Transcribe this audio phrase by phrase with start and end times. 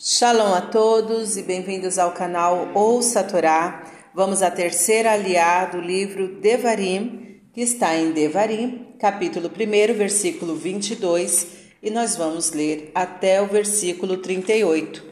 [0.00, 3.82] Shalom a todos e bem-vindos ao canal Ouça a Torá.
[4.14, 11.48] Vamos à terceira aliada do livro Devarim, que está em Devarim, capítulo 1, versículo 22,
[11.82, 15.04] e nós vamos ler até o versículo 38.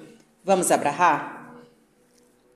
[0.44, 1.56] Vamos abrahar?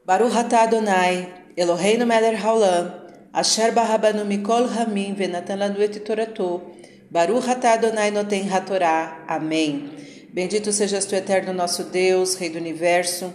[0.07, 2.95] Baruch atah Adonai, Eloheinu melech haolam,
[3.33, 6.62] asher barabanu mikol hamim venatan lanu et torato,
[7.11, 9.25] Baruch atah Adonai noten hatorá.
[9.27, 10.20] Amém.
[10.33, 13.34] Bendito sejas tu, eterno nosso Deus, Rei do universo,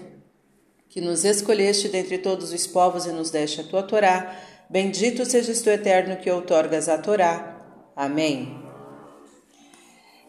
[0.87, 4.33] que nos escolheste dentre todos os povos e nos deste a tua Torá.
[4.69, 7.91] Bendito sejas tu, eterno, que outorgas a Torá.
[7.93, 8.63] Amém.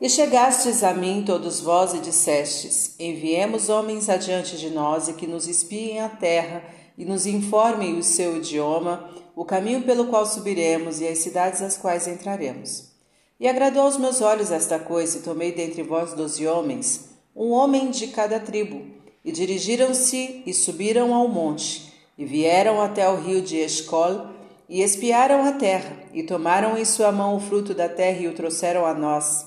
[0.01, 5.27] E chegastes a mim, todos vós, e dissestes: Enviemos homens adiante de nós e que
[5.29, 6.65] nos espiem a terra
[6.99, 11.77] e nos informem o seu idioma, o caminho pelo qual subiremos e as cidades às
[11.77, 12.96] quais entraremos.
[13.39, 17.91] E agradou aos meus olhos esta coisa, e tomei dentre vós doze homens, um homem
[17.91, 18.87] de cada tribo,
[19.23, 24.29] e dirigiram-se e subiram ao monte, e vieram até o rio de Escol,
[24.69, 28.35] e espiaram a terra, e tomaram em sua mão o fruto da terra e o
[28.35, 29.47] trouxeram a nós.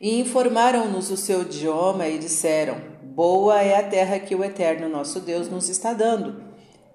[0.00, 5.18] E informaram-nos o seu idioma e disseram: Boa é a terra que o Eterno nosso
[5.20, 6.40] Deus nos está dando.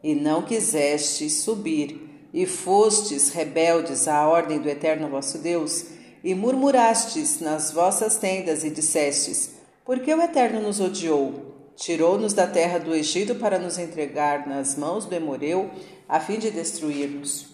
[0.02, 2.03] E não quiseste subir
[2.34, 5.86] e fostes rebeldes à ordem do Eterno vosso Deus,
[6.24, 9.52] e murmurastes nas vossas tendas e dissestes:
[9.86, 11.54] Por que o Eterno nos odiou?
[11.76, 15.70] Tirou-nos da terra do Egito para nos entregar nas mãos do Emoreu,
[16.08, 17.48] a fim de destruir-nos.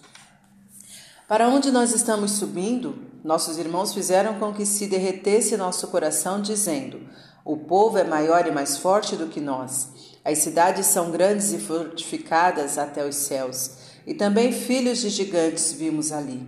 [1.26, 7.00] Para onde nós estamos subindo, nossos irmãos fizeram com que se derretesse nosso coração, dizendo:
[7.44, 9.88] O povo é maior e mais forte do que nós.
[10.24, 16.10] As cidades são grandes e fortificadas até os céus e também filhos de gigantes vimos
[16.10, 16.42] ali.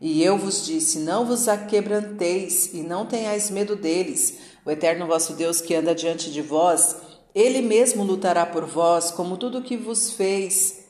[0.00, 4.38] E eu vos disse: Não vos aquebranteis e não tenhais medo deles.
[4.64, 6.96] O eterno vosso Deus que anda diante de vós,
[7.32, 10.80] ele mesmo lutará por vós, como tudo o que vos fez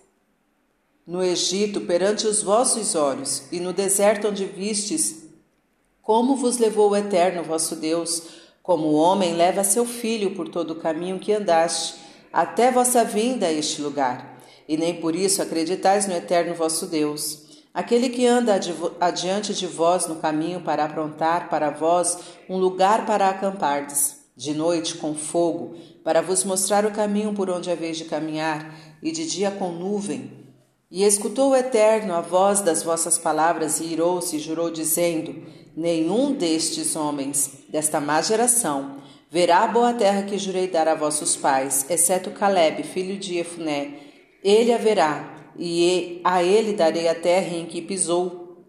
[1.06, 5.22] no Egito perante os vossos olhos, e no deserto onde vistes,
[6.00, 8.22] como vos levou o eterno vosso Deus,
[8.62, 11.96] como o homem leva seu filho por todo o caminho que andaste,
[12.32, 14.35] até vossa vinda a este lugar
[14.68, 17.46] e nem por isso acreditais no eterno vosso Deus.
[17.72, 18.58] Aquele que anda
[18.98, 22.18] adiante de vós no caminho para aprontar para vós
[22.48, 27.70] um lugar para acampardes, de noite com fogo, para vos mostrar o caminho por onde
[27.70, 30.46] haveis de caminhar, e de dia com nuvem.
[30.90, 35.34] E escutou o Eterno a voz das vossas palavras, e irou-se e jurou, dizendo:
[35.76, 38.96] Nenhum destes homens, desta má geração,
[39.30, 44.05] verá a boa terra que jurei dar a vossos pais, exceto Caleb, filho de Efuné,
[44.48, 48.64] ele haverá, e a ele darei a terra em que pisou,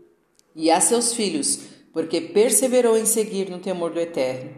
[0.56, 1.60] e a seus filhos,
[1.94, 4.50] porque perseverou em seguir no temor do Eterno.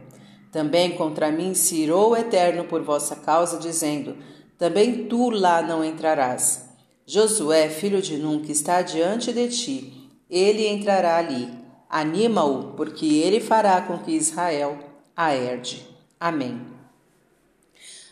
[0.49, 4.15] Também contra mim se irou o Eterno por vossa causa, dizendo:
[4.57, 6.69] Também tu lá não entrarás.
[7.05, 11.49] Josué, filho de Nun, que está diante de ti, ele entrará ali.
[11.89, 14.77] Anima-o, porque ele fará com que Israel
[15.17, 15.85] a herde.
[16.17, 16.61] Amém.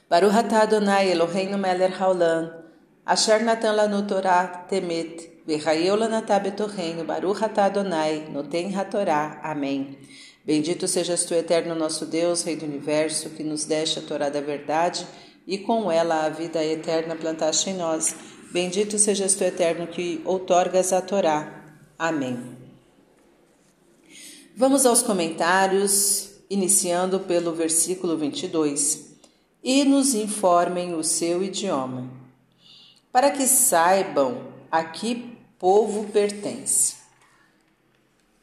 [0.09, 2.66] Baruch atah Adonai Eloheinu melech haolam,
[3.07, 9.39] Asher natan lanu Torah temet, v'chayeu lanatá betorreino, baruch atah Adonai, noten hatorá.
[9.41, 9.97] Amém.
[10.45, 14.41] Bendito sejas tu, eterno nosso Deus, Rei do Universo, que nos deste a Torá da
[14.41, 15.07] verdade
[15.47, 18.13] e com ela a vida eterna plantaste em nós.
[18.51, 21.79] Bendito sejas tu, eterno, que outorgas a Torá.
[21.97, 22.57] Amém.
[24.53, 29.15] Vamos aos comentários, iniciando pelo versículo 22.
[29.63, 32.26] E nos informem o seu idioma
[33.17, 36.97] para que saibam a que povo pertence.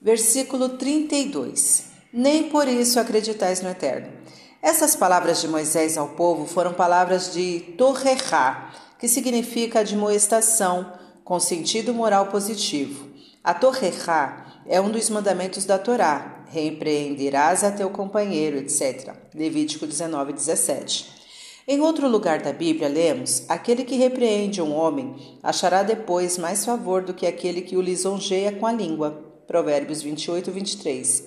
[0.03, 1.85] Versículo 32.
[2.13, 4.09] Nem por isso acreditais no Eterno.
[4.61, 10.93] Essas palavras de Moisés ao povo foram palavras de torrerá, que significa admoestação,
[11.23, 13.09] com sentido moral positivo.
[13.45, 19.15] A torrerá é um dos mandamentos da Torá, repreenderás a teu companheiro, etc.
[19.33, 21.24] Levítico 19, 17.
[21.67, 27.03] Em outro lugar da Bíblia, lemos: Aquele que repreende um homem achará depois mais favor
[27.03, 29.33] do que aquele que o lisonjeia com a língua.
[29.47, 31.25] Provérbios 28, 23.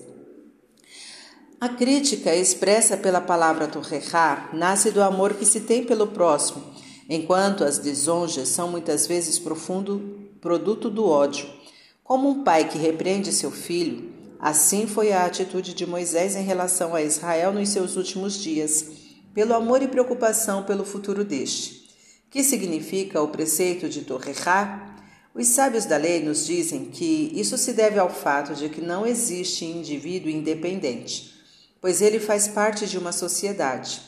[1.60, 6.64] A crítica expressa pela palavra torrechá nasce do amor que se tem pelo próximo,
[7.10, 11.50] enquanto as lisonjas são muitas vezes profundo produto do ódio.
[12.04, 16.94] Como um pai que repreende seu filho, assim foi a atitude de Moisés em relação
[16.94, 19.07] a Israel nos seus últimos dias
[19.38, 21.92] pelo amor e preocupação pelo futuro deste.
[22.28, 24.96] Que significa o preceito de Torrejá?
[25.32, 29.06] Os sábios da lei nos dizem que isso se deve ao fato de que não
[29.06, 31.36] existe indivíduo independente,
[31.80, 34.02] pois ele faz parte de uma sociedade.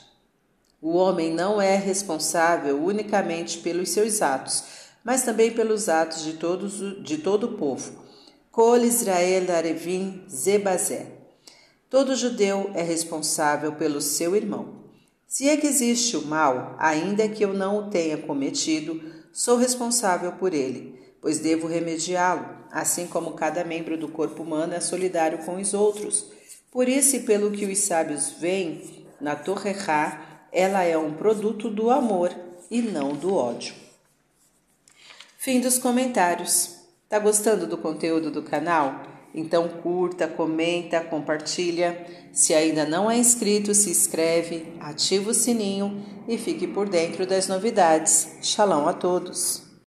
[0.81, 4.63] O homem não é responsável unicamente pelos seus atos,
[5.03, 8.03] mas também pelos atos de, todos, de todo o povo.
[8.49, 11.05] Kol Israel Arevim Zebazé.
[11.87, 14.78] Todo judeu é responsável pelo seu irmão.
[15.29, 18.99] Se é que existe o mal, ainda que eu não o tenha cometido,
[19.31, 24.79] sou responsável por ele, pois devo remediá-lo, assim como cada membro do corpo humano é
[24.79, 26.25] solidário com os outros.
[26.71, 31.91] Por isso e pelo que os sábios veem na Torrechá, ela é um produto do
[31.91, 32.35] amor
[32.71, 33.75] e não do ódio.
[35.37, 36.75] Fim dos comentários.
[37.07, 39.18] Tá gostando do conteúdo do canal?
[39.33, 42.05] Então curta, comenta, compartilha.
[42.33, 47.47] Se ainda não é inscrito, se inscreve, ativa o sininho e fique por dentro das
[47.47, 48.37] novidades.
[48.41, 49.68] Shalom a todos!